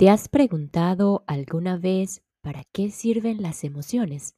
¿Te 0.00 0.08
has 0.08 0.30
preguntado 0.30 1.24
alguna 1.26 1.76
vez 1.76 2.22
para 2.40 2.62
qué 2.72 2.90
sirven 2.90 3.42
las 3.42 3.64
emociones? 3.64 4.34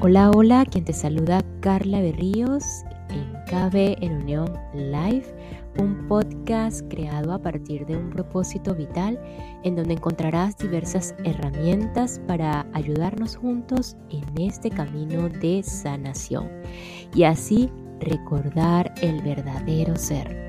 Hola, 0.00 0.32
hola, 0.34 0.66
quien 0.68 0.84
te 0.84 0.92
saluda 0.92 1.44
Carla 1.60 2.00
Berríos 2.00 2.64
en 3.10 3.34
KB 3.46 4.02
en 4.02 4.22
Unión 4.22 4.52
Live, 4.74 5.32
un 5.78 6.08
podcast 6.08 6.80
creado 6.90 7.32
a 7.32 7.40
partir 7.40 7.86
de 7.86 7.96
un 7.96 8.10
propósito 8.10 8.74
vital 8.74 9.16
en 9.62 9.76
donde 9.76 9.94
encontrarás 9.94 10.56
diversas 10.58 11.14
herramientas 11.22 12.20
para 12.26 12.66
ayudarnos 12.72 13.36
juntos 13.36 13.96
en 14.10 14.24
este 14.40 14.70
camino 14.70 15.28
de 15.28 15.62
sanación 15.62 16.50
y 17.14 17.22
así 17.22 17.70
recordar 18.00 18.92
el 19.02 19.22
verdadero 19.22 19.94
ser. 19.94 20.41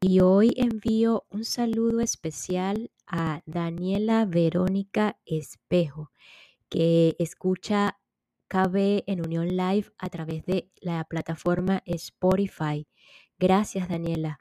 Y 0.00 0.20
hoy 0.20 0.52
envío 0.56 1.24
un 1.30 1.44
saludo 1.44 2.00
especial 2.00 2.90
a 3.06 3.40
Daniela 3.46 4.26
Verónica 4.26 5.16
Espejo, 5.24 6.10
que 6.68 7.16
escucha 7.18 7.98
KB 8.48 9.04
en 9.06 9.24
Unión 9.24 9.48
Live 9.48 9.92
a 9.96 10.10
través 10.10 10.44
de 10.44 10.70
la 10.80 11.04
plataforma 11.04 11.82
Spotify. 11.86 12.86
Gracias, 13.38 13.88
Daniela. 13.88 14.38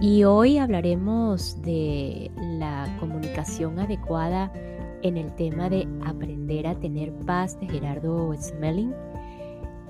Y 0.00 0.24
hoy 0.24 0.58
hablaremos 0.58 1.62
de 1.62 2.30
la 2.36 2.96
comunicación 3.00 3.78
adecuada 3.78 4.52
en 5.02 5.16
el 5.16 5.34
tema 5.34 5.68
de 5.68 5.86
aprender 6.04 6.66
a 6.66 6.74
tener 6.74 7.12
paz 7.26 7.58
de 7.60 7.68
Gerardo 7.68 8.32
Smelling. 8.34 8.94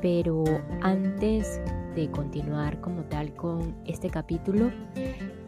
Pero 0.01 0.45
antes 0.81 1.61
de 1.95 2.11
continuar 2.11 2.81
como 2.81 3.03
tal 3.05 3.35
con 3.35 3.75
este 3.85 4.11
capítulo, 4.11 4.71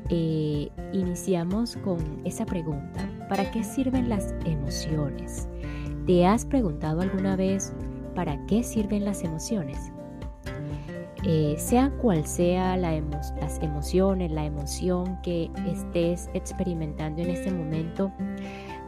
eh, 0.08 0.70
iniciamos 0.92 1.76
con 1.76 1.98
esa 2.24 2.44
pregunta. 2.44 3.08
¿Para 3.28 3.50
qué 3.50 3.62
sirven 3.62 4.08
las 4.08 4.34
emociones? 4.44 5.48
¿Te 6.06 6.26
has 6.26 6.44
preguntado 6.44 7.02
alguna 7.02 7.36
vez 7.36 7.72
para 8.16 8.44
qué 8.46 8.64
sirven 8.64 9.04
las 9.04 9.22
emociones? 9.22 9.92
Eh, 11.22 11.54
sea 11.58 11.90
cual 12.00 12.26
sea 12.26 12.76
las 12.76 13.58
emociones, 13.60 14.32
la 14.32 14.46
emoción 14.46 15.20
que 15.22 15.50
estés 15.68 16.30
experimentando 16.32 17.20
en 17.20 17.30
este 17.30 17.52
momento, 17.52 18.10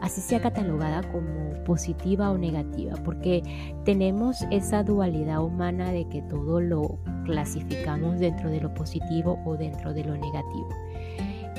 así 0.03 0.19
sea 0.19 0.41
catalogada 0.41 1.01
como 1.13 1.63
positiva 1.63 2.29
o 2.29 2.37
negativa, 2.37 2.93
porque 3.05 3.41
tenemos 3.85 4.43
esa 4.51 4.83
dualidad 4.83 5.41
humana 5.41 5.93
de 5.93 6.05
que 6.09 6.21
todo 6.23 6.59
lo 6.59 6.99
clasificamos 7.23 8.19
dentro 8.19 8.49
de 8.49 8.59
lo 8.59 8.73
positivo 8.73 9.39
o 9.45 9.55
dentro 9.55 9.93
de 9.93 10.03
lo 10.03 10.17
negativo. 10.17 10.67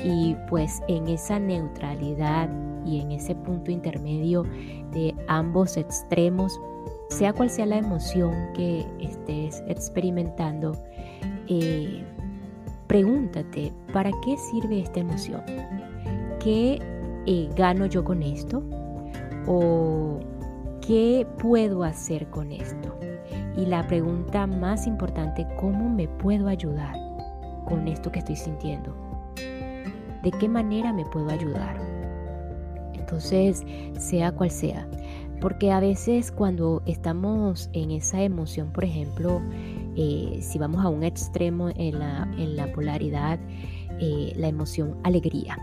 Y 0.03 0.35
pues 0.47 0.83
en 0.87 1.07
esa 1.07 1.39
neutralidad 1.39 2.47
y 2.85 3.01
en 3.01 3.13
ese 3.13 3.33
punto 3.33 3.71
intermedio 3.71 4.43
de 4.91 5.15
ambos 5.27 5.75
extremos, 5.75 6.61
sea 7.09 7.33
cual 7.33 7.49
sea 7.49 7.65
la 7.65 7.77
emoción 7.77 8.31
que 8.53 8.85
estés 8.99 9.63
experimentando, 9.67 10.73
eh, 11.47 12.03
pregúntate, 12.85 13.73
¿para 13.91 14.11
qué 14.23 14.37
sirve 14.37 14.81
esta 14.81 14.99
emoción? 14.99 15.41
¿Qué 16.39 16.79
eh, 17.25 17.49
¿gano 17.55 17.85
yo 17.85 18.03
con 18.03 18.23
esto? 18.23 18.63
¿O 19.47 20.19
qué 20.81 21.27
puedo 21.39 21.83
hacer 21.83 22.27
con 22.29 22.51
esto? 22.51 22.97
Y 23.57 23.65
la 23.65 23.87
pregunta 23.87 24.47
más 24.47 24.85
importante, 24.87 25.47
¿cómo 25.59 25.89
me 25.89 26.07
puedo 26.07 26.47
ayudar 26.47 26.95
con 27.65 27.87
esto 27.87 28.11
que 28.11 28.19
estoy 28.19 28.35
sintiendo? 28.35 28.95
¿De 30.23 30.31
qué 30.39 30.49
manera 30.49 30.91
me 30.91 31.05
puedo 31.05 31.29
ayudar? 31.29 31.77
Entonces, 32.93 33.63
sea 33.97 34.31
cual 34.31 34.51
sea. 34.51 34.87
Porque 35.39 35.71
a 35.71 35.79
veces 35.79 36.31
cuando 36.31 36.81
estamos 36.85 37.69
en 37.73 37.91
esa 37.91 38.21
emoción, 38.23 38.71
por 38.71 38.83
ejemplo, 38.83 39.41
eh, 39.95 40.39
si 40.41 40.57
vamos 40.57 40.83
a 40.83 40.89
un 40.89 41.03
extremo 41.03 41.69
en 41.75 41.99
la, 41.99 42.27
en 42.37 42.55
la 42.55 42.71
polaridad, 42.73 43.39
eh, 43.99 44.33
la 44.35 44.47
emoción 44.47 44.97
alegría. 45.03 45.57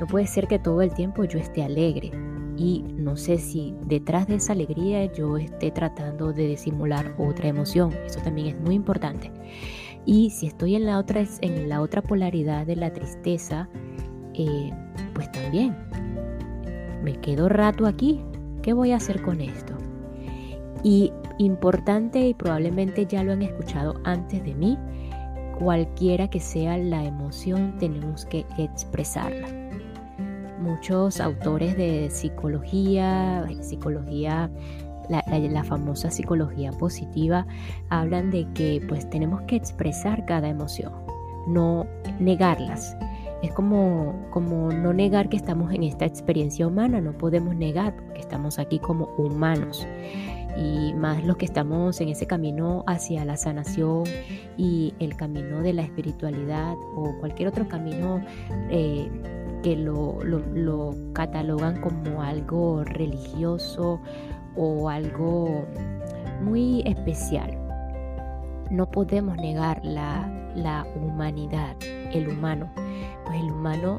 No 0.00 0.06
puede 0.06 0.26
ser 0.26 0.46
que 0.46 0.58
todo 0.58 0.82
el 0.82 0.92
tiempo 0.92 1.24
yo 1.24 1.38
esté 1.38 1.62
alegre 1.62 2.10
y 2.56 2.84
no 2.96 3.16
sé 3.16 3.38
si 3.38 3.74
detrás 3.86 4.26
de 4.26 4.36
esa 4.36 4.52
alegría 4.52 5.12
yo 5.12 5.36
esté 5.36 5.70
tratando 5.70 6.32
de 6.32 6.48
disimular 6.48 7.14
otra 7.18 7.48
emoción. 7.48 7.92
Eso 8.04 8.20
también 8.20 8.48
es 8.48 8.60
muy 8.60 8.74
importante. 8.74 9.30
Y 10.04 10.30
si 10.30 10.46
estoy 10.46 10.76
en 10.76 10.86
la 10.86 10.98
otra, 10.98 11.24
en 11.40 11.68
la 11.68 11.80
otra 11.80 12.02
polaridad 12.02 12.66
de 12.66 12.76
la 12.76 12.92
tristeza, 12.92 13.68
eh, 14.34 14.70
pues 15.14 15.30
también 15.32 15.76
me 17.02 17.14
quedo 17.20 17.48
rato 17.48 17.86
aquí. 17.86 18.22
¿Qué 18.62 18.72
voy 18.72 18.92
a 18.92 18.96
hacer 18.96 19.22
con 19.22 19.40
esto? 19.40 19.74
Y 20.82 21.12
importante 21.38 22.26
y 22.26 22.34
probablemente 22.34 23.06
ya 23.06 23.22
lo 23.22 23.32
han 23.32 23.42
escuchado 23.42 24.00
antes 24.04 24.42
de 24.44 24.54
mí, 24.54 24.78
cualquiera 25.58 26.28
que 26.28 26.40
sea 26.40 26.76
la 26.78 27.04
emoción 27.04 27.76
tenemos 27.78 28.24
que 28.26 28.44
expresarla 28.58 29.65
muchos 30.66 31.20
autores 31.20 31.76
de 31.76 32.10
psicología, 32.10 33.46
psicología, 33.60 34.50
la, 35.08 35.64
famosa 35.64 36.10
psicología 36.10 36.72
positiva, 36.72 37.46
hablan 37.88 38.30
de 38.30 38.46
que 38.54 38.82
pues 38.88 39.08
tenemos 39.08 39.42
que 39.42 39.56
expresar 39.56 40.26
cada 40.26 40.48
emoción, 40.48 40.92
no 41.46 41.86
negarlas. 42.18 42.96
Es 43.42 43.52
como, 43.52 44.26
como 44.30 44.72
no 44.72 44.92
negar 44.92 45.28
que 45.28 45.36
estamos 45.36 45.72
en 45.72 45.84
esta 45.84 46.04
experiencia 46.04 46.66
humana, 46.66 47.00
no 47.00 47.16
podemos 47.16 47.54
negar 47.54 47.94
que 48.14 48.20
estamos 48.20 48.58
aquí 48.58 48.78
como 48.78 49.06
humanos 49.18 49.86
y 50.56 50.94
más 50.94 51.22
los 51.24 51.36
que 51.36 51.44
estamos 51.44 52.00
en 52.00 52.08
ese 52.08 52.26
camino 52.26 52.82
hacia 52.86 53.24
la 53.24 53.36
sanación 53.36 54.04
y 54.56 54.94
el 54.98 55.16
camino 55.16 55.60
de 55.60 55.74
la 55.74 55.82
espiritualidad 55.82 56.76
o 56.96 57.14
cualquier 57.20 57.48
otro 57.48 57.68
camino 57.68 58.24
eh, 58.70 59.08
que 59.62 59.76
lo, 59.76 60.18
catalogan 61.12 61.80
como 61.80 62.22
algo 62.22 62.84
religioso 62.84 64.00
o 64.56 64.88
algo 64.88 65.64
muy 66.42 66.82
especial. 66.86 67.56
No 68.70 68.90
podemos 68.90 69.36
negar 69.36 69.84
la, 69.84 70.28
la 70.54 70.86
humanidad, 70.96 71.76
el 72.12 72.28
humano, 72.28 72.70
pues 73.24 73.40
el 73.40 73.50
humano 73.50 73.98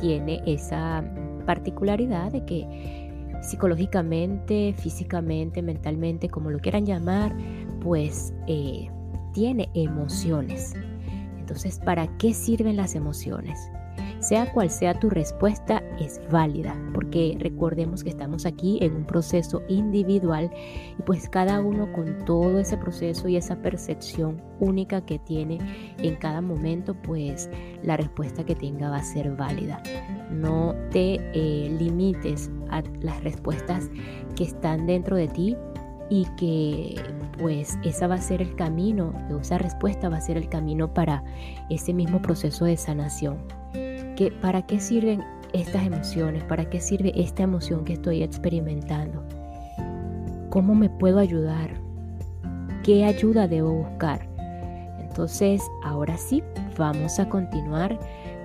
tiene 0.00 0.42
esa 0.46 1.04
particularidad 1.46 2.32
de 2.32 2.44
que 2.44 3.04
psicológicamente, 3.42 4.74
físicamente, 4.76 5.62
mentalmente, 5.62 6.28
como 6.28 6.50
lo 6.50 6.58
quieran 6.58 6.86
llamar, 6.86 7.34
pues 7.80 8.32
eh, 8.46 8.88
tiene 9.32 9.68
emociones. 9.74 10.74
Entonces, 11.38 11.78
¿para 11.78 12.06
qué 12.16 12.32
sirven 12.32 12.76
las 12.76 12.94
emociones? 12.94 13.58
Sea 14.24 14.50
cual 14.54 14.70
sea 14.70 14.98
tu 14.98 15.10
respuesta, 15.10 15.82
es 16.00 16.18
válida, 16.30 16.74
porque 16.94 17.36
recordemos 17.38 18.02
que 18.02 18.08
estamos 18.08 18.46
aquí 18.46 18.78
en 18.80 18.96
un 18.96 19.04
proceso 19.04 19.62
individual 19.68 20.50
y 20.98 21.02
pues 21.02 21.28
cada 21.28 21.60
uno 21.60 21.92
con 21.92 22.24
todo 22.24 22.58
ese 22.58 22.78
proceso 22.78 23.28
y 23.28 23.36
esa 23.36 23.56
percepción 23.56 24.40
única 24.60 25.04
que 25.04 25.18
tiene 25.18 25.58
en 25.98 26.16
cada 26.16 26.40
momento, 26.40 26.94
pues 26.94 27.50
la 27.82 27.98
respuesta 27.98 28.44
que 28.44 28.54
tenga 28.54 28.88
va 28.88 28.96
a 28.96 29.04
ser 29.04 29.30
válida. 29.36 29.82
No 30.30 30.74
te 30.90 31.16
eh, 31.34 31.76
limites 31.78 32.50
a 32.70 32.82
las 33.02 33.22
respuestas 33.22 33.90
que 34.36 34.44
están 34.44 34.86
dentro 34.86 35.16
de 35.16 35.28
ti 35.28 35.54
y 36.08 36.24
que 36.38 36.98
pues 37.38 37.78
esa 37.84 38.06
va 38.06 38.14
a 38.14 38.22
ser 38.22 38.40
el 38.40 38.56
camino, 38.56 39.12
esa 39.38 39.58
respuesta 39.58 40.08
va 40.08 40.16
a 40.16 40.22
ser 40.22 40.38
el 40.38 40.48
camino 40.48 40.94
para 40.94 41.22
ese 41.68 41.92
mismo 41.92 42.22
proceso 42.22 42.64
de 42.64 42.78
sanación 42.78 43.36
para 44.40 44.62
qué 44.62 44.80
sirven 44.80 45.22
estas 45.52 45.86
emociones, 45.86 46.42
para 46.44 46.68
qué 46.68 46.80
sirve 46.80 47.12
esta 47.14 47.44
emoción 47.44 47.84
que 47.84 47.94
estoy 47.94 48.22
experimentando, 48.22 49.22
cómo 50.50 50.74
me 50.74 50.88
puedo 50.88 51.18
ayudar, 51.18 51.70
qué 52.82 53.04
ayuda 53.04 53.48
debo 53.48 53.72
buscar. 53.72 54.28
Entonces, 55.00 55.62
ahora 55.84 56.16
sí, 56.16 56.42
vamos 56.76 57.18
a 57.18 57.28
continuar 57.28 57.98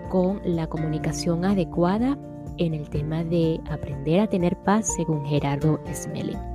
con 0.10 0.42
la 0.44 0.68
comunicación 0.68 1.46
adecuada 1.46 2.18
en 2.58 2.74
el 2.74 2.90
tema 2.90 3.24
de 3.24 3.60
aprender 3.70 4.20
a 4.20 4.28
tener 4.28 4.56
paz 4.58 4.94
según 4.96 5.26
Gerardo 5.26 5.80
Smelling. 5.94 6.49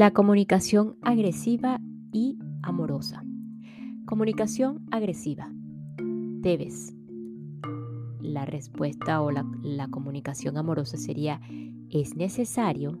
La 0.00 0.12
comunicación 0.12 0.96
agresiva 1.02 1.78
y 2.10 2.38
amorosa. 2.62 3.22
Comunicación 4.06 4.80
agresiva. 4.90 5.52
Debes. 6.40 6.96
La 8.22 8.46
respuesta 8.46 9.20
o 9.20 9.30
la, 9.30 9.44
la 9.62 9.88
comunicación 9.88 10.56
amorosa 10.56 10.96
sería, 10.96 11.42
es 11.90 12.16
necesario. 12.16 12.98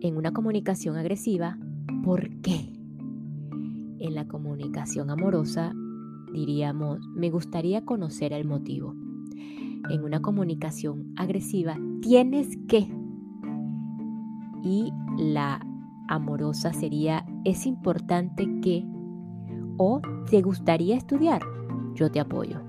En 0.00 0.16
una 0.16 0.32
comunicación 0.32 0.96
agresiva, 0.96 1.58
¿por 2.04 2.30
qué? 2.42 2.72
En 3.98 4.14
la 4.14 4.28
comunicación 4.28 5.10
amorosa 5.10 5.74
diríamos, 6.32 7.00
me 7.08 7.28
gustaría 7.28 7.84
conocer 7.84 8.32
el 8.32 8.46
motivo. 8.46 8.94
En 9.90 10.04
una 10.04 10.22
comunicación 10.22 11.12
agresiva, 11.16 11.76
tienes 12.02 12.56
que. 12.68 12.86
Y 14.62 14.92
la 15.16 15.60
amorosa 16.08 16.72
sería, 16.72 17.24
es 17.44 17.66
importante 17.66 18.48
que. 18.60 18.84
O 19.80 20.00
te 20.28 20.42
gustaría 20.42 20.96
estudiar, 20.96 21.40
yo 21.94 22.10
te 22.10 22.18
apoyo. 22.18 22.60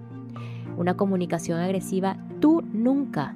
Una 0.78 0.96
comunicación 0.96 1.60
agresiva, 1.60 2.18
tú 2.40 2.62
nunca. 2.72 3.36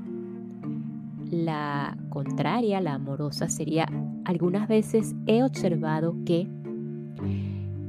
La 1.32 1.98
contraria, 2.10 2.80
la 2.82 2.94
amorosa, 2.94 3.50
sería, 3.50 3.88
algunas 4.26 4.68
veces 4.68 5.16
he 5.26 5.42
observado 5.42 6.16
que 6.26 6.42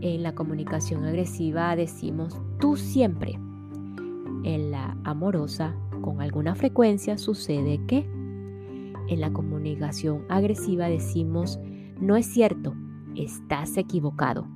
en 0.00 0.22
la 0.22 0.34
comunicación 0.34 1.04
agresiva 1.04 1.76
decimos 1.76 2.40
tú 2.60 2.76
siempre. 2.76 3.38
En 4.44 4.70
la 4.70 4.96
amorosa, 5.04 5.74
con 6.02 6.20
alguna 6.20 6.54
frecuencia, 6.54 7.18
sucede 7.18 7.80
que 7.86 8.06
en 9.08 9.20
la 9.20 9.32
comunicación 9.32 10.24
agresiva 10.28 10.88
decimos 10.88 11.58
no 12.00 12.16
es 12.16 12.26
cierto, 12.26 12.74
estás 13.14 13.76
equivocado. 13.76 14.46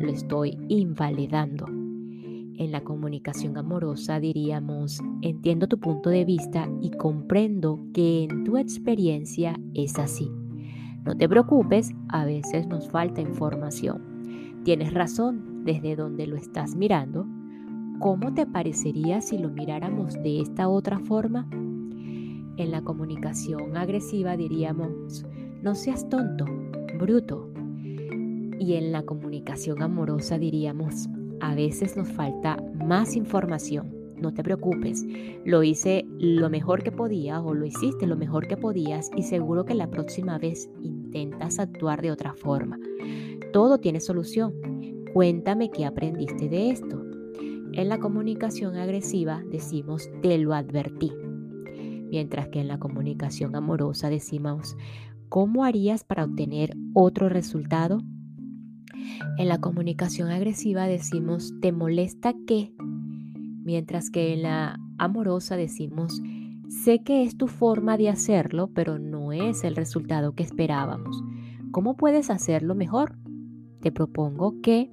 Lo 0.00 0.10
estoy 0.10 0.58
invalidando. 0.68 1.66
En 1.66 2.72
la 2.72 2.82
comunicación 2.82 3.58
amorosa 3.58 4.18
diríamos, 4.18 5.00
entiendo 5.20 5.68
tu 5.68 5.78
punto 5.78 6.08
de 6.08 6.24
vista 6.24 6.68
y 6.80 6.90
comprendo 6.90 7.80
que 7.92 8.24
en 8.24 8.44
tu 8.44 8.56
experiencia 8.56 9.58
es 9.74 9.98
así. 9.98 10.30
No 11.04 11.16
te 11.16 11.28
preocupes, 11.28 11.92
a 12.08 12.24
veces 12.24 12.66
nos 12.66 12.88
falta 12.88 13.20
información. 13.20 14.62
Tienes 14.64 14.94
razón 14.94 15.64
desde 15.64 15.96
donde 15.96 16.26
lo 16.26 16.36
estás 16.36 16.74
mirando. 16.76 17.26
¿Cómo 18.00 18.32
te 18.34 18.46
parecería 18.46 19.20
si 19.20 19.38
lo 19.38 19.50
miráramos 19.50 20.14
de 20.14 20.40
esta 20.40 20.68
otra 20.68 20.98
forma? 20.98 21.46
En 21.52 22.70
la 22.70 22.82
comunicación 22.82 23.76
agresiva 23.76 24.36
diríamos, 24.36 25.26
no 25.62 25.74
seas 25.74 26.08
tonto, 26.08 26.44
bruto. 26.98 27.50
Y 28.58 28.74
en 28.74 28.92
la 28.92 29.02
comunicación 29.02 29.82
amorosa 29.82 30.38
diríamos, 30.38 31.08
a 31.40 31.54
veces 31.54 31.96
nos 31.96 32.08
falta 32.08 32.56
más 32.84 33.16
información. 33.16 33.94
No 34.16 34.32
te 34.32 34.42
preocupes, 34.42 35.04
lo 35.44 35.62
hice 35.62 36.06
lo 36.18 36.48
mejor 36.48 36.82
que 36.82 36.90
podía 36.90 37.40
o 37.40 37.52
lo 37.52 37.66
hiciste 37.66 38.06
lo 38.06 38.16
mejor 38.16 38.48
que 38.48 38.56
podías 38.56 39.10
y 39.14 39.22
seguro 39.22 39.66
que 39.66 39.74
la 39.74 39.90
próxima 39.90 40.38
vez 40.38 40.70
intentas 40.80 41.58
actuar 41.58 42.00
de 42.00 42.10
otra 42.10 42.32
forma. 42.32 42.78
Todo 43.52 43.78
tiene 43.78 44.00
solución. 44.00 44.54
Cuéntame 45.12 45.70
qué 45.70 45.84
aprendiste 45.84 46.48
de 46.48 46.70
esto. 46.70 47.02
En 47.72 47.90
la 47.90 47.98
comunicación 47.98 48.76
agresiva 48.76 49.42
decimos 49.50 50.08
te 50.22 50.38
lo 50.38 50.54
advertí, 50.54 51.12
mientras 52.10 52.48
que 52.48 52.60
en 52.60 52.68
la 52.68 52.78
comunicación 52.78 53.54
amorosa 53.54 54.08
decimos 54.08 54.76
¿cómo 55.28 55.64
harías 55.64 56.04
para 56.04 56.24
obtener 56.24 56.76
otro 56.94 57.28
resultado? 57.28 58.02
En 59.38 59.48
la 59.48 59.60
comunicación 59.60 60.30
agresiva 60.30 60.86
decimos 60.86 61.54
¿te 61.60 61.72
molesta 61.72 62.34
qué? 62.46 62.74
Mientras 63.64 64.10
que 64.10 64.32
en 64.32 64.42
la 64.42 64.78
amorosa 64.98 65.56
decimos 65.56 66.22
sé 66.68 67.02
que 67.02 67.22
es 67.22 67.36
tu 67.36 67.46
forma 67.46 67.96
de 67.96 68.08
hacerlo, 68.08 68.70
pero 68.74 68.98
no 68.98 69.32
es 69.32 69.64
el 69.64 69.76
resultado 69.76 70.34
que 70.34 70.42
esperábamos. 70.42 71.22
¿Cómo 71.70 71.96
puedes 71.96 72.30
hacerlo 72.30 72.74
mejor? 72.74 73.16
Te 73.80 73.92
propongo 73.92 74.60
que 74.62 74.90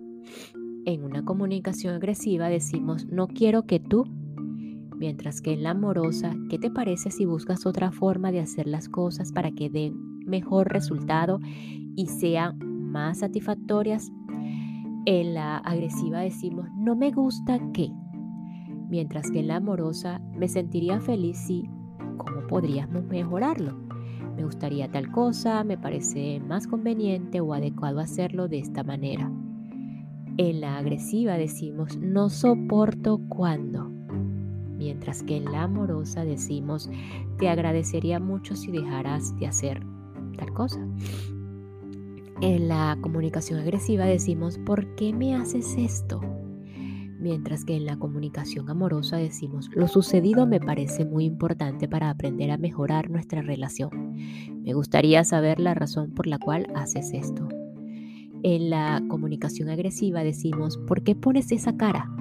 en 0.85 1.03
una 1.03 1.23
comunicación 1.23 1.95
agresiva 1.95 2.49
decimos 2.49 3.07
no 3.07 3.27
quiero 3.27 3.63
que 3.63 3.79
tú, 3.79 4.05
mientras 4.97 5.41
que 5.41 5.53
en 5.53 5.63
la 5.63 5.71
amorosa, 5.71 6.35
¿qué 6.49 6.59
te 6.59 6.69
parece 6.69 7.09
si 7.09 7.25
buscas 7.25 7.65
otra 7.65 7.91
forma 7.91 8.31
de 8.31 8.41
hacer 8.41 8.67
las 8.67 8.89
cosas 8.89 9.31
para 9.31 9.51
que 9.51 9.69
den 9.69 10.12
mejor 10.25 10.71
resultado 10.71 11.39
y 11.95 12.07
sean 12.07 12.57
más 12.91 13.19
satisfactorias? 13.19 14.11
En 15.05 15.33
la 15.33 15.57
agresiva 15.57 16.21
decimos 16.21 16.69
no 16.77 16.95
me 16.95 17.11
gusta 17.11 17.59
que, 17.73 17.91
mientras 18.89 19.31
que 19.31 19.41
en 19.41 19.47
la 19.47 19.57
amorosa 19.57 20.21
me 20.35 20.47
sentiría 20.47 21.01
feliz 21.01 21.37
si, 21.37 21.69
¿cómo 22.17 22.47
podríamos 22.47 23.03
mejorarlo? 23.05 23.77
Me 24.35 24.43
gustaría 24.45 24.89
tal 24.89 25.11
cosa, 25.11 25.63
me 25.63 25.77
parece 25.77 26.39
más 26.39 26.67
conveniente 26.67 27.41
o 27.41 27.53
adecuado 27.53 27.99
hacerlo 27.99 28.47
de 28.47 28.59
esta 28.59 28.83
manera. 28.83 29.31
En 30.37 30.61
la 30.61 30.77
agresiva 30.77 31.37
decimos 31.37 31.97
no 31.97 32.29
soporto 32.29 33.19
cuando, 33.29 33.89
mientras 34.77 35.21
que 35.21 35.37
en 35.37 35.45
la 35.45 35.63
amorosa 35.63 36.25
decimos 36.25 36.89
te 37.37 37.49
agradecería 37.49 38.19
mucho 38.19 38.55
si 38.55 38.71
dejaras 38.71 39.37
de 39.37 39.47
hacer 39.47 39.85
tal 40.33 40.53
cosa. 40.53 40.85
En 42.41 42.67
la 42.67 42.97
comunicación 43.01 43.59
agresiva 43.59 44.05
decimos 44.05 44.57
¿por 44.57 44.95
qué 44.95 45.13
me 45.13 45.35
haces 45.35 45.75
esto? 45.77 46.21
mientras 47.23 47.63
que 47.63 47.75
en 47.75 47.85
la 47.85 47.97
comunicación 47.97 48.69
amorosa 48.69 49.15
decimos, 49.15 49.69
lo 49.73 49.87
sucedido 49.87 50.45
me 50.45 50.59
parece 50.59 51.05
muy 51.05 51.23
importante 51.23 51.87
para 51.87 52.09
aprender 52.09 52.51
a 52.51 52.57
mejorar 52.57 53.09
nuestra 53.09 53.41
relación. 53.41 54.13
Me 54.61 54.73
gustaría 54.73 55.23
saber 55.23 55.59
la 55.59 55.73
razón 55.73 56.11
por 56.11 56.27
la 56.27 56.37
cual 56.37 56.67
haces 56.75 57.13
esto. 57.13 57.47
En 58.43 58.69
la 58.69 59.01
comunicación 59.07 59.69
agresiva 59.69 60.21
decimos, 60.21 60.77
¿por 60.77 61.01
qué 61.03 61.15
pones 61.15 61.51
esa 61.53 61.77
cara? 61.77 62.13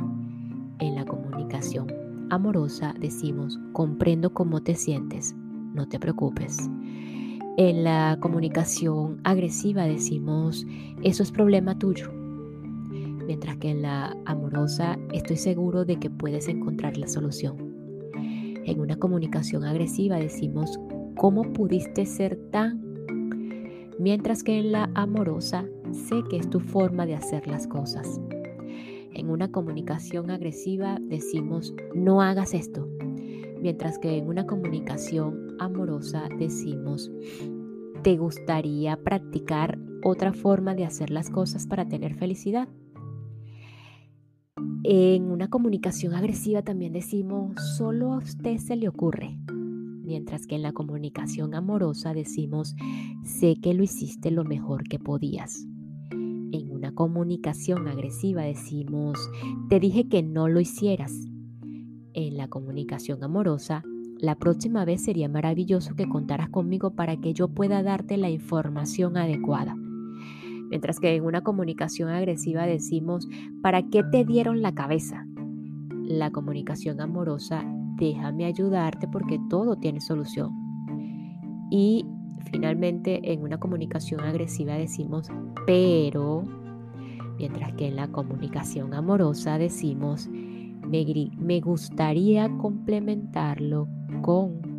En 0.79 0.95
la 0.95 1.05
comunicación 1.05 1.89
amorosa 2.31 2.95
decimos, 2.99 3.59
comprendo 3.73 4.33
cómo 4.33 4.63
te 4.63 4.77
sientes, 4.77 5.35
no 5.75 5.89
te 5.89 5.99
preocupes. 5.99 6.71
En 7.59 7.85
la 7.85 8.17
comunicación 8.19 9.21
agresiva 9.25 9.85
decimos, 9.85 10.67
eso 11.03 11.23
es 11.23 11.31
problema 11.31 11.79
tuyo, 11.79 12.11
mientras 13.27 13.59
que 13.59 13.69
en 13.69 13.83
la 13.83 14.17
amorosa 14.25 14.99
estoy 15.13 15.37
seguro 15.37 15.85
de 15.85 15.97
que 15.97 16.09
puedes 16.09 16.49
encontrar 16.49 16.97
la 16.97 17.09
solución. 17.09 17.59
En 18.65 18.81
una 18.81 18.97
comunicación 18.97 19.65
agresiva 19.65 20.17
decimos, 20.17 20.81
¿cómo 21.15 21.43
pudiste 21.53 22.07
ser 22.07 22.37
tan? 22.51 22.81
Mientras 23.99 24.43
que 24.43 24.59
en 24.59 24.73
la 24.73 24.91
amorosa 24.95 25.67
sé 25.93 26.23
que 26.31 26.39
es 26.39 26.49
tu 26.49 26.59
forma 26.59 27.05
de 27.05 27.17
hacer 27.17 27.47
las 27.49 27.67
cosas. 27.67 28.19
En 29.13 29.29
una 29.29 29.53
comunicación 29.53 30.31
agresiva 30.31 30.99
decimos, 31.03 31.75
no 31.95 32.23
hagas 32.23 32.55
esto. 32.55 32.89
Mientras 33.63 34.01
que 34.01 34.19
en 34.19 34.27
una 34.27 34.45
comunicación 34.45 35.55
amorosa 35.61 36.29
decimos, 36.37 37.13
¿te 38.03 38.17
gustaría 38.17 38.97
practicar 38.97 39.79
otra 40.03 40.33
forma 40.33 40.75
de 40.75 40.85
hacer 40.85 41.11
las 41.11 41.31
cosas 41.31 41.69
para 41.69 41.87
tener 41.89 42.17
felicidad? 42.17 42.69
En 44.83 45.31
una 45.31 45.49
comunicación 45.49 46.13
agresiva 46.15 46.63
también 46.63 46.93
decimos, 46.93 47.55
solo 47.77 48.15
a 48.15 48.19
usted 48.19 48.57
se 48.57 48.75
le 48.75 48.89
ocurre. 48.89 49.39
Mientras 49.47 50.49
que 50.49 50.57
en 50.57 50.63
la 50.63 50.73
comunicación 50.73 51.55
amorosa 51.55 52.15
decimos, 52.15 52.75
sé 53.23 53.55
que 53.63 53.75
lo 53.75 53.85
hiciste 53.85 54.33
lo 54.33 54.43
mejor 54.43 54.89
que 54.89 54.99
podías. 54.99 55.69
En 56.11 56.69
una 56.69 56.93
comunicación 56.97 57.87
agresiva 57.87 58.43
decimos, 58.43 59.31
te 59.69 59.79
dije 59.79 60.09
que 60.09 60.25
no 60.25 60.49
lo 60.49 60.59
hicieras. 60.59 61.29
En 62.15 62.37
la 62.37 62.49
comunicación 62.49 63.25
amorosa, 63.25 63.83
la 64.19 64.35
próxima 64.35 64.85
vez 64.85 65.03
sería 65.03 65.31
maravilloso 65.31 65.95
que 65.95 66.09
contaras 66.09 66.51
conmigo 66.51 66.91
para 66.91 67.17
que 67.17 67.33
yo 67.33 67.49
pueda 67.49 67.83
darte 67.83 68.19
la 68.19 68.29
información 68.29 69.17
adecuada. 69.17 69.75
Mientras 70.69 71.01
que 71.01 71.15
en 71.15 71.25
una 71.25 71.41
comunicación 71.41 72.11
agresiva 72.11 72.67
decimos, 72.67 73.27
¿para 73.63 73.83
qué 73.89 74.03
te 74.05 74.27
dieron 74.27 74.61
la 74.61 74.75
cabeza? 74.75 75.27
La 76.05 76.31
comunicación 76.31 77.01
amorosa, 77.01 77.65
déjame 77.97 78.45
ayudarte 78.45 79.09
porque 79.09 79.41
todo 79.49 79.77
tiene 79.77 80.03
solución. 80.03 80.53
Y 81.71 82.05
finalmente 82.51 83.33
en 83.33 83.43
una 83.43 83.59
comunicación 83.59 84.21
agresiva 84.21 84.75
decimos, 84.75 85.29
pero, 85.67 86.45
mientras 87.39 87.73
que 87.73 87.89
en 87.89 87.97
la 87.97 88.09
comunicación 88.09 88.93
amorosa 88.93 89.57
decimos, 89.57 90.29
me, 90.89 91.31
me 91.39 91.61
gustaría 91.61 92.49
complementarlo 92.59 93.89
con... 94.23 94.73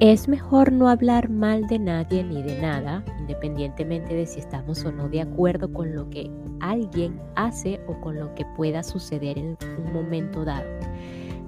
Es 0.00 0.26
mejor 0.26 0.72
no 0.72 0.88
hablar 0.88 1.30
mal 1.30 1.68
de 1.68 1.78
nadie 1.78 2.24
ni 2.24 2.42
de 2.42 2.60
nada, 2.60 3.04
independientemente 3.20 4.12
de 4.14 4.26
si 4.26 4.40
estamos 4.40 4.84
o 4.84 4.90
no 4.90 5.08
de 5.08 5.20
acuerdo 5.20 5.72
con 5.72 5.94
lo 5.94 6.10
que 6.10 6.28
alguien 6.58 7.20
hace 7.36 7.80
o 7.86 8.00
con 8.00 8.18
lo 8.18 8.34
que 8.34 8.44
pueda 8.56 8.82
suceder 8.82 9.38
en 9.38 9.56
un 9.78 9.92
momento 9.92 10.44
dado. 10.44 10.68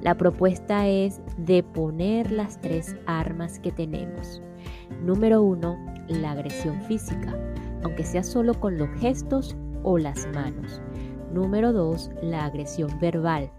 La 0.03 0.15
propuesta 0.17 0.87
es 0.87 1.21
de 1.37 1.65
poner 1.65 2.31
las 2.31 2.61
tres 2.61 2.95
armas 3.07 3.59
que 3.59 3.73
tenemos. 3.73 4.41
Número 5.03 5.43
uno, 5.43 5.79
la 6.09 6.33
agresión 6.33 6.81
física, 6.83 7.35
aunque 7.83 8.05
sea 8.05 8.23
solo 8.23 8.55
con 8.55 8.79
los 8.79 8.89
gestos 9.01 9.57
o 9.83 9.99
las 9.99 10.27
manos. 10.35 10.81
Número 11.33 11.73
dos, 11.73 12.11
la 12.23 12.45
agresión 12.45 12.91
verbal. 13.01 13.51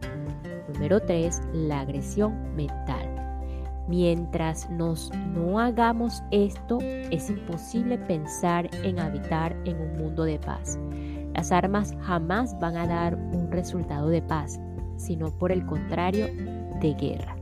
Número 0.74 1.00
tres, 1.00 1.42
la 1.54 1.82
agresión 1.82 2.56
mental. 2.56 3.16
Mientras 3.88 4.70
nos 4.72 5.12
no 5.34 5.60
hagamos 5.60 6.24
esto, 6.32 6.80
es 6.82 7.30
imposible 7.30 8.00
pensar 8.00 8.68
en 8.84 9.00
habitar 9.00 9.56
en 9.66 9.80
un 9.80 9.98
mundo 9.98 10.24
de 10.24 10.40
paz. 10.40 10.80
Las 11.34 11.52
armas 11.52 11.94
jamás 12.02 12.58
van 12.60 12.78
a 12.78 12.88
dar 12.88 13.16
un 13.16 13.52
resultado 13.52 14.10
de 14.10 14.22
paz, 14.22 14.60
sino 14.98 15.30
por 15.38 15.52
el 15.52 15.66
contrario, 15.66 16.28
de 16.82 16.94
guerra. 16.94 17.35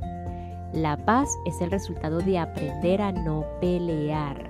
La 0.74 0.98
paz 0.98 1.38
es 1.46 1.62
el 1.62 1.70
resultado 1.70 2.18
de 2.18 2.39
aprender 2.39 3.00
a 3.00 3.12
no 3.12 3.46
pelear. 3.62 4.50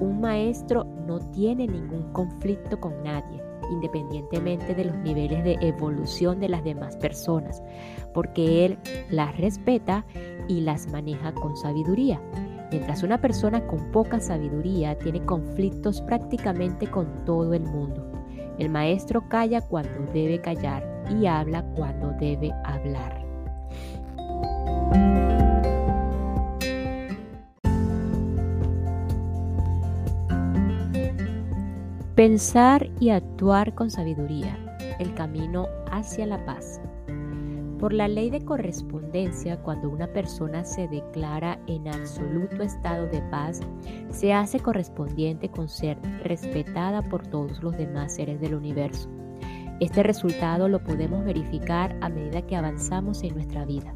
Un 0.00 0.20
maestro 0.20 0.82
no 1.06 1.20
tiene 1.30 1.68
ningún 1.68 2.12
conflicto 2.12 2.80
con 2.80 3.04
nadie, 3.04 3.40
independientemente 3.70 4.74
de 4.74 4.86
los 4.86 4.96
niveles 4.96 5.44
de 5.44 5.56
evolución 5.60 6.40
de 6.40 6.48
las 6.48 6.64
demás 6.64 6.96
personas, 6.96 7.62
porque 8.12 8.64
él 8.64 8.78
las 9.10 9.36
respeta 9.38 10.04
y 10.48 10.62
las 10.62 10.90
maneja 10.90 11.32
con 11.32 11.56
sabiduría. 11.56 12.20
Mientras 12.72 13.04
una 13.04 13.20
persona 13.20 13.64
con 13.64 13.92
poca 13.92 14.18
sabiduría 14.18 14.98
tiene 14.98 15.24
conflictos 15.24 16.02
prácticamente 16.02 16.88
con 16.88 17.24
todo 17.24 17.54
el 17.54 17.62
mundo. 17.62 18.10
El 18.58 18.70
maestro 18.70 19.28
calla 19.28 19.60
cuando 19.60 20.12
debe 20.12 20.40
callar 20.40 20.84
y 21.08 21.26
habla 21.26 21.62
cuando 21.76 22.10
debe 22.18 22.52
hablar. 22.64 23.17
Pensar 32.18 32.90
y 32.98 33.10
actuar 33.10 33.76
con 33.76 33.92
sabiduría, 33.92 34.58
el 34.98 35.14
camino 35.14 35.68
hacia 35.92 36.26
la 36.26 36.44
paz. 36.44 36.80
Por 37.78 37.92
la 37.92 38.08
ley 38.08 38.28
de 38.28 38.44
correspondencia, 38.44 39.62
cuando 39.62 39.88
una 39.88 40.08
persona 40.08 40.64
se 40.64 40.88
declara 40.88 41.60
en 41.68 41.86
absoluto 41.86 42.64
estado 42.64 43.06
de 43.06 43.22
paz, 43.30 43.60
se 44.10 44.32
hace 44.32 44.58
correspondiente 44.58 45.48
con 45.48 45.68
ser 45.68 45.96
respetada 46.24 47.02
por 47.02 47.24
todos 47.24 47.62
los 47.62 47.76
demás 47.78 48.16
seres 48.16 48.40
del 48.40 48.56
universo. 48.56 49.08
Este 49.78 50.02
resultado 50.02 50.68
lo 50.68 50.82
podemos 50.82 51.24
verificar 51.24 51.96
a 52.00 52.08
medida 52.08 52.42
que 52.42 52.56
avanzamos 52.56 53.22
en 53.22 53.34
nuestra 53.34 53.64
vida. 53.64 53.92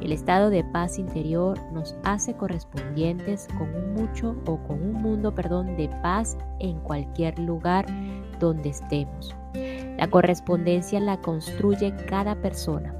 El 0.00 0.12
estado 0.12 0.50
de 0.50 0.64
paz 0.64 0.98
interior 0.98 1.58
nos 1.72 1.96
hace 2.04 2.34
correspondientes 2.34 3.48
con 3.58 3.74
un 3.74 3.94
mucho 3.94 4.36
o 4.46 4.58
con 4.58 4.82
un 4.82 4.94
mundo, 4.94 5.34
perdón, 5.34 5.76
de 5.76 5.88
paz 6.02 6.36
en 6.58 6.78
cualquier 6.80 7.38
lugar 7.38 7.86
donde 8.40 8.70
estemos. 8.70 9.34
La 9.96 10.08
correspondencia 10.08 11.00
la 11.00 11.20
construye 11.20 11.94
cada 12.08 12.34
persona 12.34 12.94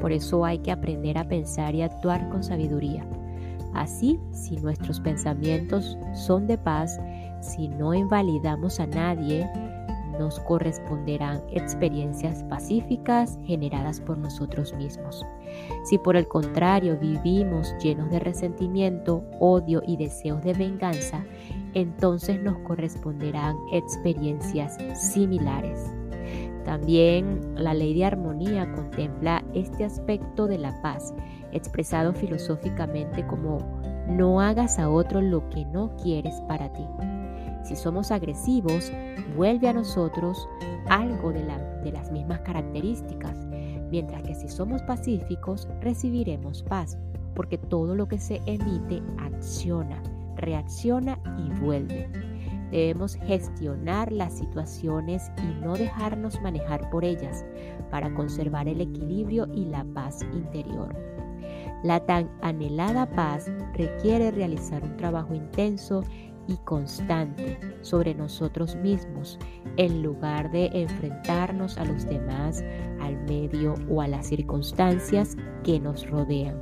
por 0.00 0.12
eso 0.12 0.44
hay 0.44 0.58
que 0.58 0.72
aprender 0.72 1.18
a 1.18 1.28
pensar 1.28 1.74
y 1.74 1.82
actuar 1.82 2.28
con 2.30 2.42
sabiduría. 2.42 3.04
Así, 3.74 4.18
si 4.32 4.56
nuestros 4.56 4.98
pensamientos 4.98 5.96
son 6.14 6.46
de 6.46 6.58
paz, 6.58 6.98
si 7.40 7.68
no 7.68 7.94
invalidamos 7.94 8.80
a 8.80 8.86
nadie, 8.86 9.48
nos 10.20 10.38
corresponderán 10.40 11.40
experiencias 11.50 12.44
pacíficas 12.44 13.38
generadas 13.46 14.02
por 14.02 14.18
nosotros 14.18 14.74
mismos. 14.74 15.24
Si 15.84 15.96
por 15.96 16.14
el 16.14 16.28
contrario 16.28 16.98
vivimos 17.00 17.74
llenos 17.82 18.10
de 18.10 18.20
resentimiento, 18.20 19.24
odio 19.40 19.82
y 19.86 19.96
deseos 19.96 20.42
de 20.42 20.52
venganza, 20.52 21.24
entonces 21.72 22.42
nos 22.42 22.58
corresponderán 22.58 23.56
experiencias 23.72 24.76
similares. 24.94 25.90
También 26.66 27.40
la 27.54 27.72
ley 27.72 27.94
de 27.94 28.04
armonía 28.04 28.70
contempla 28.72 29.42
este 29.54 29.84
aspecto 29.86 30.46
de 30.46 30.58
la 30.58 30.82
paz, 30.82 31.14
expresado 31.50 32.12
filosóficamente 32.12 33.26
como 33.26 33.58
no 34.06 34.42
hagas 34.42 34.78
a 34.78 34.90
otro 34.90 35.22
lo 35.22 35.48
que 35.48 35.64
no 35.64 35.96
quieres 35.96 36.34
para 36.42 36.70
ti. 36.74 36.84
Si 37.64 37.76
somos 37.76 38.10
agresivos, 38.10 38.92
vuelve 39.36 39.68
a 39.68 39.72
nosotros 39.72 40.48
algo 40.88 41.32
de, 41.32 41.44
las 41.92 42.10
mismas 42.10 42.40
características, 42.40 43.46
mientras 43.90 44.22
que 44.22 44.34
si 44.34 44.48
somos 44.48 44.82
pacíficos, 44.82 45.68
recibiremos 45.80 46.62
paz, 46.62 46.98
porque 47.34 47.58
todo 47.58 47.94
lo 47.94 48.08
que 48.08 48.18
se 48.18 48.40
emite 48.46 49.02
acciona, 49.18 50.02
reacciona 50.36 51.18
y 51.38 51.60
vuelve. 51.60 52.08
Debemos 52.70 53.16
gestionar 53.16 54.12
las 54.12 54.38
situaciones 54.38 55.30
y 55.38 55.64
no 55.64 55.74
dejarnos 55.74 56.40
manejar 56.40 56.88
por 56.90 57.04
ellas 57.04 57.44
para 57.90 58.12
conservar 58.14 58.68
el 58.68 58.80
equilibrio 58.80 59.48
y 59.52 59.64
la 59.64 59.84
paz 59.84 60.22
interior. 60.32 60.94
La 61.82 62.00
tan 62.00 62.30
anhelada 62.42 63.06
paz 63.10 63.50
requiere 63.74 64.30
realizar 64.30 64.84
un 64.84 64.96
trabajo 64.96 65.34
intenso 65.34 66.04
y 66.46 66.56
constante 66.58 67.58
sobre 67.82 68.14
nosotros 68.14 68.76
mismos 68.76 69.38
en 69.76 70.02
lugar 70.02 70.50
de 70.50 70.66
enfrentarnos 70.72 71.78
a 71.78 71.84
los 71.84 72.04
demás, 72.06 72.64
al 73.00 73.16
medio 73.24 73.74
o 73.88 74.02
a 74.02 74.08
las 74.08 74.26
circunstancias 74.26 75.36
que 75.64 75.78
nos 75.78 76.08
rodean. 76.08 76.56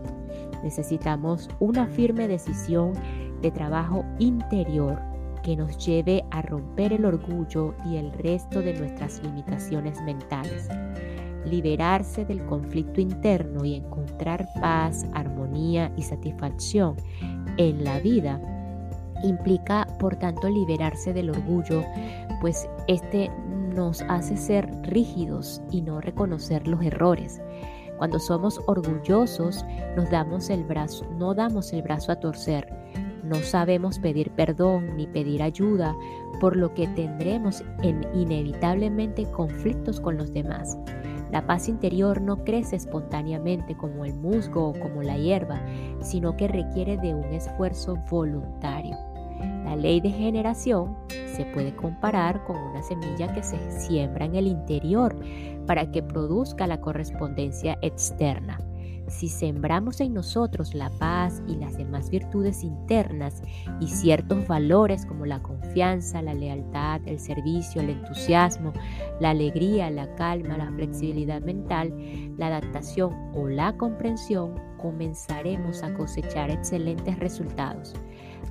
Necesitamos 0.62 1.48
una 1.60 1.86
firme 1.86 2.28
decisión 2.28 2.92
de 3.40 3.50
trabajo 3.50 4.04
interior 4.18 5.00
que 5.42 5.56
nos 5.56 5.84
lleve 5.84 6.24
a 6.30 6.42
romper 6.42 6.92
el 6.92 7.04
orgullo 7.04 7.74
y 7.86 7.96
el 7.96 8.12
resto 8.12 8.60
de 8.60 8.74
nuestras 8.74 9.22
limitaciones 9.22 10.00
mentales. 10.02 10.68
Liberarse 11.44 12.24
del 12.24 12.44
conflicto 12.46 13.00
interno 13.00 13.64
y 13.64 13.76
encontrar 13.76 14.48
paz, 14.60 15.06
armonía 15.14 15.92
y 15.96 16.02
satisfacción 16.02 16.96
en 17.56 17.84
la 17.84 18.00
vida 18.00 18.40
implica, 19.22 19.86
por 19.98 20.16
tanto, 20.16 20.48
liberarse 20.48 21.12
del 21.12 21.30
orgullo, 21.30 21.84
pues 22.40 22.68
este 22.86 23.30
nos 23.74 24.02
hace 24.08 24.36
ser 24.36 24.68
rígidos 24.82 25.62
y 25.70 25.82
no 25.82 26.00
reconocer 26.00 26.66
los 26.66 26.82
errores. 26.82 27.40
Cuando 27.98 28.18
somos 28.18 28.60
orgullosos, 28.66 29.64
nos 29.96 30.10
damos 30.10 30.50
el 30.50 30.64
brazo, 30.64 31.04
no 31.18 31.34
damos 31.34 31.72
el 31.72 31.82
brazo 31.82 32.12
a 32.12 32.16
torcer, 32.16 32.72
no 33.24 33.36
sabemos 33.36 33.98
pedir 33.98 34.30
perdón 34.30 34.96
ni 34.96 35.06
pedir 35.06 35.42
ayuda, 35.42 35.94
por 36.40 36.56
lo 36.56 36.72
que 36.74 36.86
tendremos 36.88 37.62
inevitablemente 37.82 39.30
conflictos 39.32 40.00
con 40.00 40.16
los 40.16 40.32
demás. 40.32 40.78
La 41.30 41.46
paz 41.46 41.68
interior 41.68 42.22
no 42.22 42.42
crece 42.42 42.76
espontáneamente 42.76 43.76
como 43.76 44.04
el 44.04 44.14
musgo 44.14 44.68
o 44.68 44.72
como 44.72 45.02
la 45.02 45.18
hierba, 45.18 45.60
sino 46.00 46.36
que 46.36 46.48
requiere 46.48 46.96
de 46.96 47.14
un 47.14 47.24
esfuerzo 47.34 47.96
voluntario. 48.10 48.96
La 49.68 49.76
ley 49.76 50.00
de 50.00 50.10
generación 50.10 50.96
se 51.36 51.44
puede 51.44 51.76
comparar 51.76 52.42
con 52.44 52.56
una 52.56 52.82
semilla 52.82 53.30
que 53.34 53.42
se 53.42 53.58
siembra 53.70 54.24
en 54.24 54.34
el 54.34 54.46
interior 54.46 55.14
para 55.66 55.90
que 55.90 56.02
produzca 56.02 56.66
la 56.66 56.80
correspondencia 56.80 57.78
externa. 57.82 58.58
Si 59.08 59.28
sembramos 59.28 60.00
en 60.00 60.14
nosotros 60.14 60.72
la 60.72 60.88
paz 60.98 61.42
y 61.46 61.56
las 61.56 61.76
demás 61.76 62.08
virtudes 62.08 62.64
internas 62.64 63.42
y 63.78 63.88
ciertos 63.88 64.48
valores 64.48 65.04
como 65.04 65.26
la 65.26 65.42
confianza, 65.42 66.22
la 66.22 66.32
lealtad, 66.32 67.02
el 67.04 67.20
servicio, 67.20 67.82
el 67.82 67.90
entusiasmo, 67.90 68.72
la 69.20 69.30
alegría, 69.30 69.90
la 69.90 70.14
calma, 70.14 70.56
la 70.56 70.72
flexibilidad 70.72 71.42
mental, 71.42 71.92
la 72.38 72.46
adaptación 72.46 73.12
o 73.34 73.48
la 73.48 73.76
comprensión, 73.76 74.54
comenzaremos 74.78 75.82
a 75.82 75.92
cosechar 75.92 76.50
excelentes 76.50 77.18
resultados. 77.18 77.94